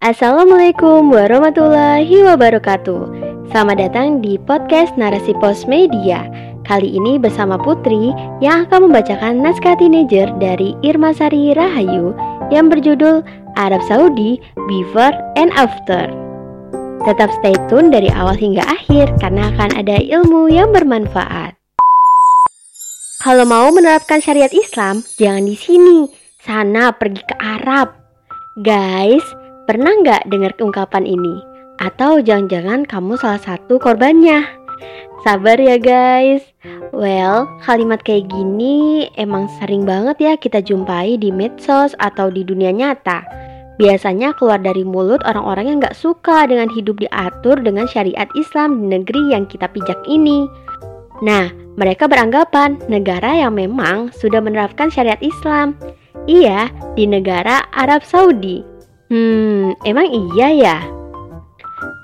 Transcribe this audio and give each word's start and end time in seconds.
Assalamualaikum 0.00 1.12
warahmatullahi 1.12 2.24
wabarakatuh. 2.24 3.02
Selamat 3.52 3.76
datang 3.76 4.24
di 4.24 4.40
podcast 4.40 4.96
Narasi 4.96 5.36
Pos 5.42 5.68
Media. 5.68 6.24
Kali 6.64 6.88
ini 6.96 7.18
bersama 7.18 7.58
Putri 7.60 8.14
yang 8.38 8.64
akan 8.64 8.88
membacakan 8.88 9.42
naskah 9.42 9.76
teenager 9.76 10.30
dari 10.38 10.72
Irma 10.86 11.10
Sari 11.10 11.50
Rahayu 11.52 12.14
Yang 12.48 12.66
berjudul 12.78 13.16
Arab 13.58 13.82
Saudi 13.84 14.38
Before 14.70 15.12
and 15.34 15.50
After. 15.58 16.08
Tetap 17.04 17.32
stay 17.40 17.56
tune 17.72 17.88
dari 17.88 18.12
awal 18.12 18.36
hingga 18.36 18.62
akhir 18.68 19.08
karena 19.24 19.50
akan 19.56 19.72
ada 19.76 19.98
ilmu 20.00 20.52
yang 20.52 20.68
bermanfaat. 20.70 21.56
Kalau 23.20 23.44
mau 23.44 23.68
menerapkan 23.68 24.24
syariat 24.24 24.48
Islam, 24.48 25.04
jangan 25.20 25.44
di 25.44 25.52
sini, 25.52 26.08
sana 26.40 26.88
pergi 26.96 27.20
ke 27.20 27.36
Arab. 27.36 27.92
Guys, 28.64 29.24
Pernah 29.70 30.02
nggak 30.02 30.34
dengar 30.34 30.50
ungkapan 30.58 31.06
ini? 31.06 31.46
Atau 31.78 32.18
jangan-jangan 32.18 32.82
kamu 32.90 33.14
salah 33.14 33.38
satu 33.38 33.78
korbannya? 33.78 34.42
Sabar 35.22 35.62
ya 35.62 35.78
guys. 35.78 36.42
Well, 36.90 37.46
kalimat 37.62 38.02
kayak 38.02 38.34
gini 38.34 39.06
emang 39.14 39.46
sering 39.62 39.86
banget 39.86 40.18
ya 40.18 40.34
kita 40.34 40.58
jumpai 40.58 41.22
di 41.22 41.30
medsos 41.30 41.94
atau 42.02 42.34
di 42.34 42.42
dunia 42.42 42.74
nyata. 42.74 43.22
Biasanya 43.78 44.34
keluar 44.34 44.58
dari 44.58 44.82
mulut 44.82 45.22
orang-orang 45.22 45.70
yang 45.70 45.78
gak 45.78 45.94
suka 45.94 46.50
dengan 46.50 46.66
hidup 46.74 46.98
diatur 46.98 47.54
dengan 47.62 47.86
syariat 47.86 48.26
Islam 48.34 48.74
di 48.82 48.98
negeri 48.98 49.38
yang 49.38 49.46
kita 49.46 49.70
pijak 49.70 50.02
ini. 50.10 50.50
Nah, 51.22 51.46
mereka 51.78 52.10
beranggapan 52.10 52.74
negara 52.90 53.38
yang 53.38 53.54
memang 53.54 54.10
sudah 54.18 54.42
menerapkan 54.42 54.90
syariat 54.90 55.22
Islam. 55.22 55.78
Iya, 56.26 56.74
di 56.98 57.06
negara 57.06 57.70
Arab 57.70 58.02
Saudi. 58.02 58.69
Hmm, 59.10 59.74
emang 59.82 60.06
iya 60.06 60.54
ya? 60.54 60.78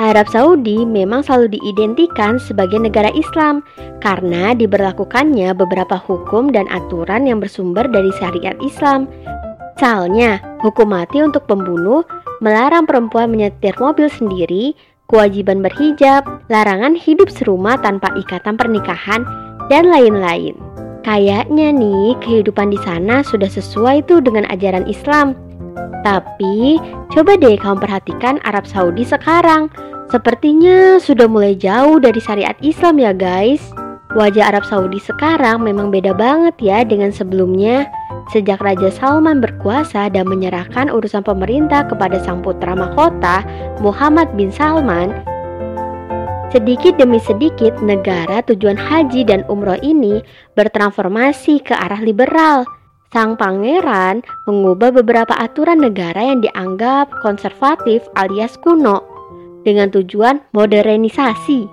Arab 0.02 0.26
Saudi 0.26 0.82
memang 0.82 1.22
selalu 1.22 1.54
diidentikan 1.54 2.42
sebagai 2.42 2.82
negara 2.82 3.14
Islam 3.14 3.62
karena 4.02 4.58
diberlakukannya 4.58 5.54
beberapa 5.54 5.94
hukum 5.96 6.50
dan 6.50 6.66
aturan 6.66 7.30
yang 7.30 7.38
bersumber 7.38 7.86
dari 7.86 8.10
syariat 8.18 8.58
Islam. 8.58 9.06
Misalnya, 9.78 10.42
hukum 10.66 10.90
mati 10.90 11.22
untuk 11.22 11.46
pembunuh, 11.46 12.02
melarang 12.42 12.90
perempuan 12.90 13.30
menyetir 13.30 13.78
mobil 13.78 14.10
sendiri, 14.10 14.74
kewajiban 15.06 15.62
berhijab, 15.62 16.26
larangan 16.50 16.98
hidup 16.98 17.30
serumah 17.30 17.78
tanpa 17.86 18.10
ikatan 18.18 18.58
pernikahan, 18.58 19.22
dan 19.70 19.94
lain-lain. 19.94 20.58
Kayaknya 21.06 21.70
nih, 21.70 22.18
kehidupan 22.18 22.74
di 22.74 22.80
sana 22.82 23.22
sudah 23.22 23.46
sesuai 23.46 24.10
tuh 24.10 24.18
dengan 24.18 24.42
ajaran 24.50 24.90
Islam. 24.90 25.45
Tapi, 26.06 26.78
coba 27.10 27.34
deh 27.34 27.58
kamu 27.58 27.82
perhatikan 27.82 28.38
Arab 28.46 28.62
Saudi 28.62 29.02
sekarang. 29.02 29.66
Sepertinya 30.06 31.02
sudah 31.02 31.26
mulai 31.26 31.58
jauh 31.58 31.98
dari 31.98 32.22
syariat 32.22 32.54
Islam 32.62 33.02
ya 33.02 33.10
guys. 33.10 33.58
Wajah 34.14 34.54
Arab 34.54 34.64
Saudi 34.64 35.02
sekarang 35.02 35.66
memang 35.66 35.90
beda 35.90 36.14
banget 36.14 36.54
ya 36.62 36.86
dengan 36.86 37.10
sebelumnya. 37.10 37.90
Sejak 38.30 38.58
Raja 38.58 38.90
Salman 38.90 39.38
berkuasa 39.38 40.10
dan 40.10 40.26
menyerahkan 40.26 40.90
urusan 40.90 41.22
pemerintah 41.22 41.86
kepada 41.86 42.18
sang 42.22 42.42
putra 42.42 42.74
mahkota 42.74 43.46
Muhammad 43.78 44.34
bin 44.34 44.50
Salman, 44.50 45.14
sedikit 46.50 46.98
demi 46.98 47.22
sedikit 47.22 47.78
negara 47.82 48.42
tujuan 48.46 48.74
haji 48.74 49.22
dan 49.26 49.46
umroh 49.46 49.78
ini 49.78 50.22
bertransformasi 50.58 51.62
ke 51.62 51.74
arah 51.74 52.02
liberal. 52.02 52.66
Sang 53.14 53.38
pangeran 53.38 54.26
mengubah 54.50 54.90
beberapa 54.90 55.30
aturan 55.38 55.78
negara 55.78 56.26
yang 56.26 56.42
dianggap 56.42 57.06
konservatif 57.22 58.02
alias 58.18 58.58
kuno 58.58 59.06
dengan 59.62 59.94
tujuan 59.94 60.42
modernisasi. 60.50 61.70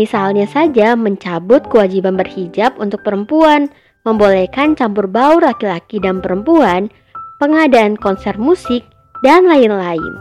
Misalnya 0.00 0.48
saja 0.48 0.96
mencabut 0.96 1.68
kewajiban 1.68 2.16
berhijab 2.16 2.72
untuk 2.80 3.04
perempuan, 3.04 3.68
membolehkan 4.08 4.72
campur 4.72 5.04
baur 5.04 5.44
laki-laki 5.44 6.00
dan 6.00 6.24
perempuan, 6.24 6.88
pengadaan 7.36 8.00
konser 8.00 8.40
musik, 8.40 8.80
dan 9.20 9.44
lain-lain. 9.44 10.12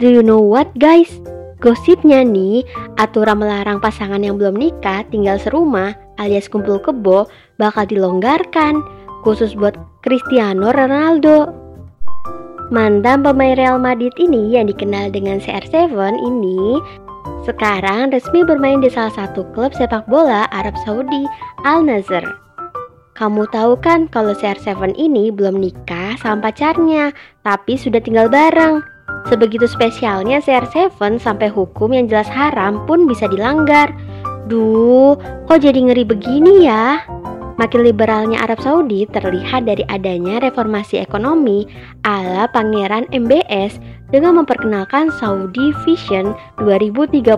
Do 0.00 0.08
you 0.08 0.24
know 0.24 0.40
what 0.40 0.72
guys? 0.80 1.12
Gosipnya 1.62 2.26
nih, 2.26 2.66
aturan 2.98 3.38
melarang 3.38 3.78
pasangan 3.78 4.18
yang 4.18 4.34
belum 4.34 4.58
nikah 4.58 5.06
tinggal 5.12 5.38
serumah 5.38 5.94
alias 6.20 6.48
kumpul 6.48 6.82
kebo 6.82 7.28
bakal 7.56 7.86
dilonggarkan 7.86 8.82
khusus 9.22 9.54
buat 9.54 9.78
Cristiano 10.02 10.74
Ronaldo. 10.74 11.52
Mantan 12.72 13.20
pemain 13.20 13.54
Real 13.54 13.76
Madrid 13.76 14.12
ini 14.16 14.56
yang 14.56 14.66
dikenal 14.66 15.12
dengan 15.12 15.36
CR7 15.38 15.92
ini 16.24 16.80
sekarang 17.42 18.14
resmi 18.14 18.46
bermain 18.46 18.78
di 18.78 18.88
salah 18.88 19.12
satu 19.12 19.42
klub 19.50 19.74
sepak 19.74 20.06
bola 20.06 20.46
Arab 20.54 20.78
Saudi, 20.86 21.26
Al 21.66 21.82
Nassr. 21.82 22.22
Kamu 23.12 23.44
tahu 23.52 23.76
kan 23.76 24.08
kalau 24.08 24.32
CR7 24.32 24.96
ini 24.96 25.28
belum 25.28 25.60
nikah 25.60 26.16
sama 26.22 26.48
pacarnya, 26.48 27.12
tapi 27.44 27.76
sudah 27.76 28.00
tinggal 28.00 28.32
bareng. 28.32 28.80
Sebegitu 29.28 29.68
spesialnya 29.68 30.40
CR7 30.42 30.96
sampai 31.20 31.52
hukum 31.52 31.92
yang 31.94 32.08
jelas 32.08 32.26
haram 32.26 32.82
pun 32.88 33.04
bisa 33.04 33.28
dilanggar. 33.28 33.92
Duh, 34.52 35.16
kok 35.48 35.64
jadi 35.64 35.80
ngeri 35.80 36.04
begini 36.04 36.68
ya? 36.68 37.00
Makin 37.56 37.88
liberalnya 37.88 38.44
Arab 38.44 38.60
Saudi 38.60 39.08
terlihat 39.08 39.64
dari 39.64 39.80
adanya 39.88 40.44
reformasi 40.44 41.00
ekonomi 41.00 41.64
ala 42.04 42.44
Pangeran 42.52 43.08
MBS 43.16 43.80
dengan 44.12 44.36
memperkenalkan 44.36 45.08
Saudi 45.16 45.72
Vision 45.88 46.36
2030. 46.60 47.32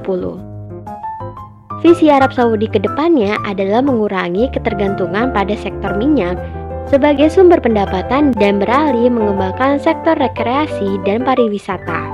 Visi 1.86 2.10
Arab 2.10 2.34
Saudi 2.34 2.66
ke 2.66 2.82
depannya 2.82 3.38
adalah 3.46 3.78
mengurangi 3.78 4.50
ketergantungan 4.50 5.30
pada 5.30 5.54
sektor 5.54 5.94
minyak 5.94 6.34
sebagai 6.90 7.30
sumber 7.30 7.62
pendapatan 7.62 8.34
dan 8.42 8.58
beralih 8.58 9.06
mengembangkan 9.06 9.78
sektor 9.78 10.18
rekreasi 10.18 10.98
dan 11.06 11.22
pariwisata. 11.22 12.13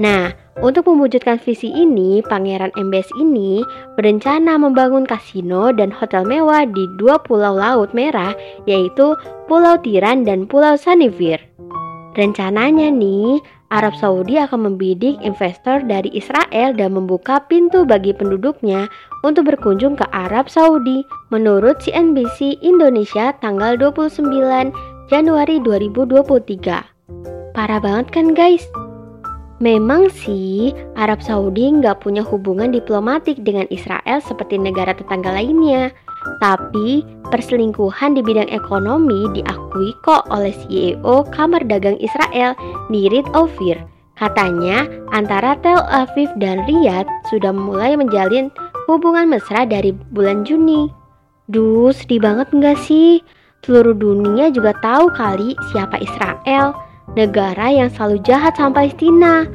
Nah, 0.00 0.32
untuk 0.64 0.88
mewujudkan 0.88 1.36
visi 1.44 1.68
ini, 1.68 2.24
Pangeran 2.24 2.72
MBS 2.72 3.12
ini 3.20 3.60
berencana 4.00 4.56
membangun 4.56 5.04
kasino 5.04 5.76
dan 5.76 5.92
hotel 5.92 6.24
mewah 6.24 6.64
di 6.64 6.88
dua 6.96 7.20
pulau 7.20 7.52
Laut 7.52 7.92
Merah, 7.92 8.32
yaitu 8.64 9.12
Pulau 9.44 9.76
Tiran 9.84 10.24
dan 10.24 10.48
Pulau 10.48 10.80
Sanivir. 10.80 11.36
Rencananya 12.16 12.88
nih, 12.88 13.44
Arab 13.70 13.94
Saudi 13.94 14.40
akan 14.40 14.72
membidik 14.72 15.20
investor 15.20 15.84
dari 15.84 16.10
Israel 16.16 16.74
dan 16.74 16.96
membuka 16.96 17.38
pintu 17.46 17.84
bagi 17.84 18.16
penduduknya 18.16 18.90
untuk 19.22 19.52
berkunjung 19.52 19.94
ke 20.00 20.08
Arab 20.10 20.48
Saudi 20.50 21.04
menurut 21.28 21.78
CNBC 21.84 22.58
Indonesia 22.64 23.36
tanggal 23.38 23.76
29 23.78 24.26
Januari 25.12 25.56
2023. 25.62 27.54
Parah 27.54 27.78
banget 27.78 28.06
kan 28.10 28.34
guys? 28.34 28.66
Memang 29.60 30.08
sih 30.08 30.72
Arab 30.96 31.20
Saudi 31.20 31.68
nggak 31.68 32.00
punya 32.00 32.24
hubungan 32.24 32.72
diplomatik 32.72 33.44
dengan 33.44 33.68
Israel 33.68 34.24
seperti 34.24 34.56
negara 34.56 34.96
tetangga 34.96 35.36
lainnya. 35.36 35.92
Tapi 36.40 37.04
perselingkuhan 37.28 38.16
di 38.16 38.24
bidang 38.24 38.48
ekonomi 38.48 39.28
diakui 39.36 39.92
kok 40.00 40.24
oleh 40.32 40.56
CEO 40.64 41.28
Kamar 41.28 41.68
Dagang 41.68 42.00
Israel, 42.00 42.56
Nirit 42.88 43.28
Ofir. 43.36 43.76
Katanya 44.16 44.88
antara 45.12 45.56
Tel 45.60 45.80
Aviv 45.92 46.32
dan 46.40 46.64
Riyadh 46.64 47.08
sudah 47.28 47.52
mulai 47.52 48.00
menjalin 48.00 48.48
hubungan 48.88 49.28
mesra 49.28 49.68
dari 49.68 49.92
bulan 49.92 50.44
Juni. 50.44 50.88
Duh, 51.52 51.92
sedih 51.92 52.24
banget 52.24 52.48
nggak 52.48 52.80
sih? 52.80 53.20
Seluruh 53.60 53.92
dunia 53.92 54.48
juga 54.48 54.72
tahu 54.80 55.12
kali 55.12 55.52
siapa 55.72 56.00
Israel, 56.00 56.72
negara 57.18 57.70
yang 57.70 57.90
selalu 57.90 58.22
jahat 58.22 58.54
sama 58.54 58.82
Palestina. 58.82 59.46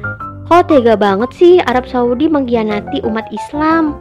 Kok 0.46 0.70
tega 0.70 0.94
banget 0.94 1.30
sih 1.34 1.58
Arab 1.66 1.88
Saudi 1.90 2.30
mengkhianati 2.30 3.02
umat 3.02 3.26
Islam? 3.34 3.98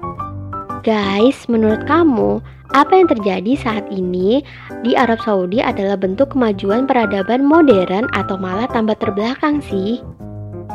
Guys, 0.85 1.49
menurut 1.49 1.81
kamu, 1.89 2.37
apa 2.77 2.93
yang 2.93 3.09
terjadi 3.09 3.57
saat 3.57 3.85
ini 3.89 4.45
di 4.85 4.93
Arab 4.93 5.17
Saudi 5.25 5.57
adalah 5.57 5.97
bentuk 5.97 6.37
kemajuan 6.37 6.85
peradaban 6.85 7.41
modern 7.41 8.05
atau 8.13 8.37
malah 8.37 8.69
tambah 8.69 8.93
terbelakang 9.01 9.57
sih? 9.65 10.05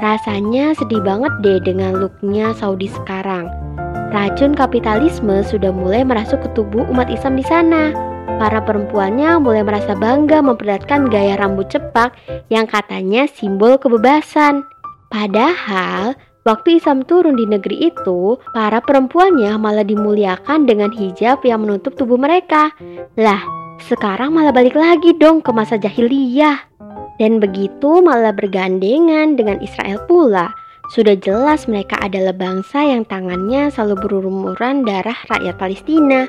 Rasanya 0.03 0.75
sedih 0.75 1.05
banget 1.07 1.31
deh 1.47 1.63
dengan 1.63 2.03
looknya 2.03 2.51
Saudi 2.59 2.91
sekarang. 2.91 3.47
Racun 4.11 4.59
kapitalisme 4.59 5.47
sudah 5.47 5.71
mulai 5.71 6.03
merasuk 6.03 6.43
ke 6.43 6.49
tubuh 6.59 6.83
umat 6.91 7.07
Islam 7.07 7.39
di 7.39 7.47
sana. 7.47 8.10
Para 8.37 8.61
perempuannya 8.63 9.41
mulai 9.41 9.65
merasa 9.65 9.97
bangga 9.99 10.45
memperlihatkan 10.45 11.09
gaya 11.09 11.41
rambut 11.41 11.73
cepak 11.73 12.15
yang 12.53 12.69
katanya 12.69 13.25
simbol 13.27 13.81
kebebasan. 13.81 14.63
Padahal 15.11 16.15
Waktu 16.41 16.81
Islam 16.81 17.05
turun 17.05 17.37
di 17.37 17.45
negeri 17.45 17.93
itu, 17.93 18.41
para 18.57 18.81
perempuannya 18.81 19.61
malah 19.61 19.85
dimuliakan 19.85 20.65
dengan 20.65 20.89
hijab 20.89 21.45
yang 21.45 21.69
menutup 21.69 21.93
tubuh 22.01 22.17
mereka. 22.17 22.73
Lah, 23.21 23.45
sekarang 23.85 24.33
malah 24.33 24.49
balik 24.49 24.73
lagi 24.73 25.13
dong 25.21 25.45
ke 25.45 25.53
masa 25.53 25.77
jahiliyah. 25.77 26.65
Dan 27.21 27.45
begitu 27.45 28.01
malah 28.01 28.33
bergandengan 28.33 29.37
dengan 29.37 29.61
Israel 29.61 30.01
pula. 30.09 30.49
Sudah 30.97 31.13
jelas 31.21 31.69
mereka 31.69 32.01
adalah 32.01 32.33
bangsa 32.33 32.89
yang 32.89 33.05
tangannya 33.05 33.69
selalu 33.69 34.09
berumuran 34.09 34.83
darah 34.89 35.21
rakyat 35.29 35.61
Palestina. 35.61 36.25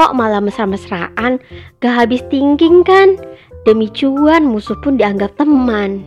Kok 0.00 0.16
malah 0.16 0.40
mesra-mesraan? 0.40 1.44
Gak 1.84 1.92
habis 1.92 2.24
tingking 2.32 2.80
kan? 2.88 3.20
Demi 3.68 3.84
cuan 3.92 4.48
musuh 4.48 4.72
pun 4.80 4.96
dianggap 4.96 5.36
teman. 5.36 6.00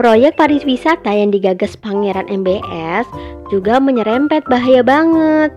Proyek 0.00 0.40
pariwisata 0.40 1.12
yang 1.12 1.28
digagas 1.28 1.76
Pangeran 1.76 2.24
MBS 2.24 3.04
juga 3.52 3.76
menyerempet 3.84 4.48
bahaya 4.48 4.80
banget. 4.80 5.52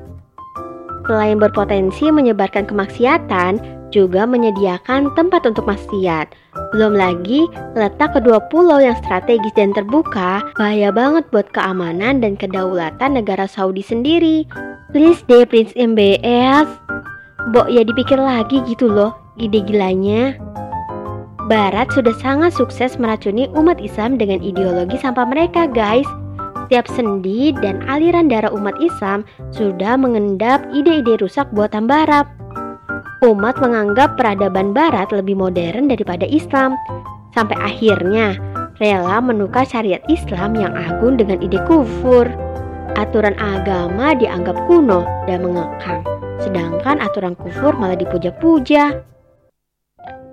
Selain 1.08 1.40
berpotensi 1.40 2.12
menyebarkan 2.12 2.68
kemaksiatan, 2.68 3.64
juga 3.96 4.28
menyediakan 4.28 5.08
tempat 5.16 5.48
untuk 5.48 5.64
maksiat. 5.64 6.36
Belum 6.76 6.92
lagi, 6.92 7.48
letak 7.72 8.20
kedua 8.20 8.44
pulau 8.52 8.84
yang 8.84 9.00
strategis 9.00 9.56
dan 9.56 9.72
terbuka 9.72 10.44
bahaya 10.60 10.92
banget 10.92 11.24
buat 11.32 11.48
keamanan 11.56 12.20
dan 12.20 12.36
kedaulatan 12.36 13.16
negara 13.16 13.48
Saudi 13.48 13.80
sendiri. 13.80 14.44
Please 14.92 15.24
deh 15.32 15.48
Prince 15.48 15.72
MBS. 15.80 16.68
Bok 17.56 17.72
ya 17.72 17.88
dipikir 17.88 18.20
lagi 18.20 18.60
gitu 18.68 18.92
loh, 18.92 19.16
ide 19.40 19.64
gilanya. 19.64 20.36
Barat 21.48 21.90
sudah 21.96 22.14
sangat 22.20 22.54
sukses 22.54 23.00
meracuni 23.00 23.48
umat 23.56 23.80
Islam 23.80 24.20
dengan 24.20 24.44
ideologi 24.44 25.00
sampah 25.00 25.26
mereka 25.26 25.66
guys. 25.66 26.06
Setiap 26.70 26.86
sendi 26.86 27.50
dan 27.66 27.82
aliran 27.90 28.30
darah 28.30 28.54
umat 28.54 28.78
Islam 28.78 29.26
sudah 29.50 29.98
mengendap 29.98 30.62
ide-ide 30.70 31.18
rusak 31.18 31.50
buatan 31.50 31.90
Barat. 31.90 32.30
Umat 33.26 33.58
menganggap 33.58 34.14
peradaban 34.20 34.76
Barat 34.76 35.10
lebih 35.10 35.34
modern 35.34 35.90
daripada 35.90 36.30
Islam, 36.30 36.78
sampai 37.34 37.58
akhirnya 37.58 38.38
rela 38.78 39.18
menukar 39.18 39.66
syariat 39.66 40.04
Islam 40.06 40.54
yang 40.54 40.78
agung 40.78 41.18
dengan 41.18 41.42
ide 41.42 41.58
kufur. 41.66 42.30
Aturan 42.94 43.34
agama 43.42 44.14
dianggap 44.14 44.60
kuno 44.70 45.08
dan 45.26 45.42
mengekang, 45.42 46.06
sedangkan 46.44 47.00
aturan 47.04 47.36
kufur 47.36 47.76
malah 47.76 48.00
dipuja-puja. 48.00 49.04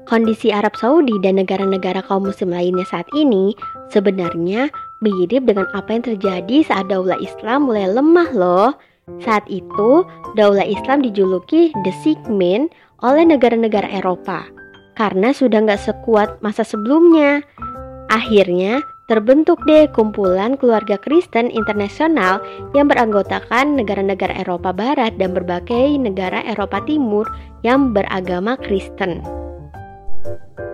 Kondisi 0.07 0.55
Arab 0.55 0.79
Saudi 0.79 1.19
dan 1.19 1.43
negara-negara 1.43 1.99
kaum 2.07 2.31
muslim 2.31 2.55
lainnya 2.55 2.87
saat 2.87 3.11
ini 3.11 3.59
sebenarnya 3.91 4.71
mirip 5.03 5.43
dengan 5.51 5.67
apa 5.75 5.99
yang 5.99 6.05
terjadi 6.07 6.63
saat 6.63 6.87
daulah 6.87 7.19
Islam 7.19 7.67
mulai 7.67 7.91
lemah 7.91 8.31
loh. 8.31 8.71
Saat 9.23 9.47
itu, 9.51 10.07
daulah 10.39 10.67
Islam 10.67 11.03
dijuluki 11.03 11.75
The 11.83 11.93
Sick 12.03 12.19
Man 12.31 12.71
oleh 13.03 13.27
negara-negara 13.27 13.87
Eropa 13.91 14.47
karena 14.97 15.31
sudah 15.31 15.63
nggak 15.63 15.83
sekuat 15.83 16.39
masa 16.43 16.63
sebelumnya. 16.63 17.45
Akhirnya, 18.11 18.83
terbentuk 19.07 19.63
deh 19.71 19.87
kumpulan 19.95 20.59
keluarga 20.59 20.99
Kristen 20.99 21.47
internasional 21.55 22.43
yang 22.75 22.91
beranggotakan 22.91 23.79
negara-negara 23.79 24.35
Eropa 24.43 24.75
Barat 24.75 25.15
dan 25.15 25.31
berbagai 25.31 25.95
negara 25.95 26.43
Eropa 26.43 26.83
Timur 26.83 27.27
yang 27.63 27.95
beragama 27.95 28.59
Kristen. 28.59 29.23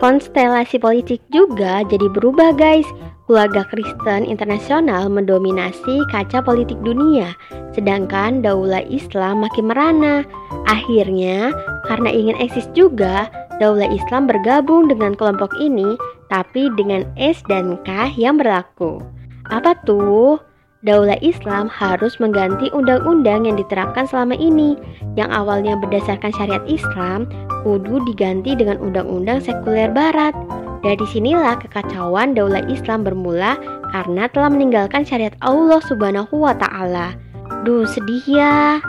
Konstelasi 0.00 0.82
politik 0.82 1.22
juga 1.30 1.84
jadi 1.86 2.08
berubah 2.10 2.56
guys. 2.56 2.88
Keluarga 3.30 3.62
Kristen 3.70 4.26
internasional 4.26 5.06
mendominasi 5.06 6.04
kaca 6.10 6.42
politik 6.42 6.74
dunia, 6.82 7.32
sedangkan 7.70 8.42
daulah 8.42 8.82
Islam 8.90 9.46
makin 9.46 9.70
merana. 9.70 10.26
Akhirnya, 10.66 11.54
karena 11.86 12.10
ingin 12.10 12.36
eksis 12.42 12.66
juga, 12.74 13.30
daulah 13.62 13.86
Islam 13.88 14.26
bergabung 14.26 14.90
dengan 14.90 15.14
kelompok 15.14 15.54
ini, 15.62 15.94
tapi 16.32 16.72
dengan 16.80 17.04
S 17.20 17.44
dan 17.44 17.76
K 17.84 18.08
yang 18.16 18.40
berlaku. 18.40 19.04
Apa 19.52 19.76
tuh? 19.84 20.40
Daulah 20.82 21.20
Islam 21.22 21.70
harus 21.70 22.18
mengganti 22.18 22.66
undang-undang 22.74 23.46
yang 23.46 23.54
diterapkan 23.54 24.02
selama 24.02 24.34
ini, 24.34 24.74
yang 25.14 25.30
awalnya 25.30 25.78
berdasarkan 25.78 26.34
syariat 26.34 26.64
Islam, 26.66 27.30
kudu 27.62 28.02
diganti 28.08 28.58
dengan 28.58 28.82
undang-undang 28.82 29.38
sekuler 29.38 29.92
Barat. 29.94 30.34
Dari 30.82 31.06
sinilah 31.06 31.54
kekacauan 31.62 32.34
daulah 32.34 32.66
Islam 32.66 33.06
bermula 33.06 33.54
karena 33.94 34.26
telah 34.26 34.50
meninggalkan 34.50 35.06
syariat 35.06 35.36
Allah 35.38 35.78
Subhanahu 35.86 36.34
wa 36.34 36.56
Ta'ala. 36.58 37.14
Duh, 37.62 37.86
sedih 37.86 38.26
ya. 38.26 38.82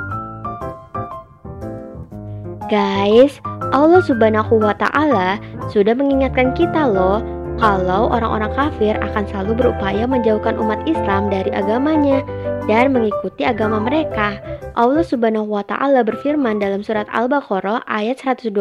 Guys, 2.73 3.37
Allah 3.69 4.01
Subhanahu 4.01 4.57
wa 4.57 4.73
Ta'ala 4.73 5.37
sudah 5.69 5.93
mengingatkan 5.93 6.57
kita, 6.57 6.89
loh 6.89 7.21
kalau 7.63 8.11
orang-orang 8.11 8.51
kafir 8.59 8.99
akan 8.99 9.23
selalu 9.31 9.55
berupaya 9.55 10.03
menjauhkan 10.03 10.59
umat 10.59 10.83
Islam 10.83 11.31
dari 11.31 11.47
agamanya 11.55 12.19
dan 12.67 12.91
mengikuti 12.91 13.47
agama 13.47 13.79
mereka. 13.79 14.35
Allah 14.75 14.99
Subhanahu 14.99 15.47
wa 15.47 15.63
taala 15.63 16.03
berfirman 16.03 16.59
dalam 16.59 16.83
surat 16.83 17.07
Al-Baqarah 17.07 17.87
ayat 17.87 18.19
120 18.19 18.51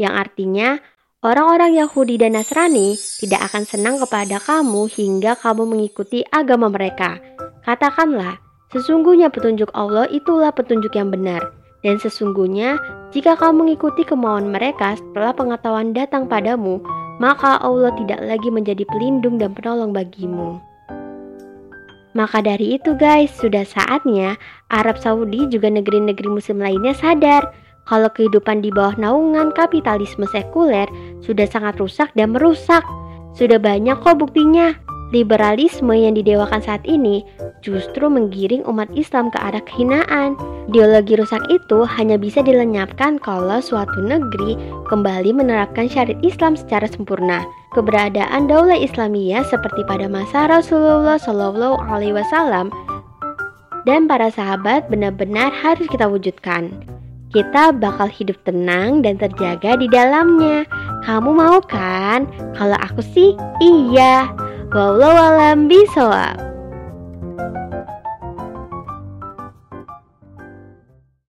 yang 0.00 0.16
artinya 0.16 0.80
orang-orang 1.20 1.76
Yahudi 1.76 2.16
dan 2.16 2.40
Nasrani 2.40 2.96
tidak 2.96 3.52
akan 3.52 3.68
senang 3.68 4.00
kepada 4.00 4.40
kamu 4.40 4.88
hingga 4.88 5.36
kamu 5.36 5.68
mengikuti 5.68 6.24
agama 6.32 6.72
mereka. 6.72 7.20
Katakanlah, 7.68 8.40
sesungguhnya 8.72 9.28
petunjuk 9.28 9.68
Allah 9.76 10.08
itulah 10.08 10.56
petunjuk 10.56 10.96
yang 10.96 11.12
benar. 11.12 11.52
Dan 11.84 12.00
sesungguhnya, 12.00 12.80
jika 13.12 13.36
kamu 13.36 13.68
mengikuti 13.68 14.08
kemauan 14.08 14.48
mereka 14.48 14.96
setelah 14.96 15.36
pengetahuan 15.36 15.92
datang 15.92 16.24
padamu, 16.26 16.80
maka 17.16 17.60
Allah 17.60 17.92
tidak 17.96 18.20
lagi 18.24 18.48
menjadi 18.52 18.84
pelindung 18.88 19.40
dan 19.40 19.56
penolong 19.56 19.92
bagimu. 19.92 20.60
Maka 22.16 22.40
dari 22.40 22.80
itu 22.80 22.96
guys, 22.96 23.28
sudah 23.36 23.68
saatnya 23.68 24.40
Arab 24.72 24.96
Saudi 24.96 25.44
juga 25.52 25.68
negeri-negeri 25.68 26.32
muslim 26.32 26.64
lainnya 26.64 26.96
sadar 26.96 27.44
kalau 27.84 28.08
kehidupan 28.08 28.64
di 28.64 28.72
bawah 28.72 28.96
naungan 28.96 29.52
kapitalisme 29.52 30.24
sekuler 30.24 30.88
sudah 31.20 31.44
sangat 31.44 31.76
rusak 31.76 32.08
dan 32.16 32.32
merusak. 32.32 32.80
Sudah 33.36 33.60
banyak 33.60 34.00
kok 34.00 34.16
buktinya. 34.16 34.72
Liberalisme 35.14 35.94
yang 35.94 36.18
didewakan 36.18 36.58
saat 36.58 36.82
ini 36.82 37.22
justru 37.62 38.10
menggiring 38.10 38.66
umat 38.66 38.90
Islam 38.98 39.30
ke 39.30 39.38
arah 39.38 39.62
kehinaan. 39.62 40.34
Ideologi 40.66 41.14
rusak 41.14 41.46
itu 41.46 41.86
hanya 41.86 42.18
bisa 42.18 42.42
dilenyapkan 42.42 43.22
kalau 43.22 43.62
suatu 43.62 44.02
negeri 44.02 44.58
kembali 44.90 45.30
menerapkan 45.30 45.86
syariat 45.86 46.18
Islam 46.26 46.58
secara 46.58 46.90
sempurna. 46.90 47.46
Keberadaan 47.78 48.50
daulah 48.50 48.74
Islamiyah 48.74 49.46
seperti 49.46 49.86
pada 49.86 50.10
masa 50.10 50.50
Rasulullah 50.50 51.22
Wasallam 51.22 52.74
dan 53.86 54.10
para 54.10 54.34
sahabat 54.34 54.90
benar-benar 54.90 55.54
harus 55.54 55.86
kita 55.86 56.10
wujudkan. 56.10 56.74
Kita 57.30 57.70
bakal 57.70 58.10
hidup 58.10 58.38
tenang 58.42 59.06
dan 59.06 59.18
terjaga 59.22 59.78
di 59.78 59.86
dalamnya. 59.86 60.66
Kamu 61.06 61.30
mau 61.30 61.62
kan? 61.62 62.26
Kalau 62.58 62.74
aku 62.82 63.02
sih, 63.02 63.38
iya. 63.62 64.45
Wallahu 64.74 65.14
alam 65.14 65.70
bisawab. 65.70 66.55